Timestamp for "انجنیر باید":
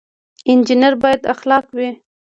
0.51-1.21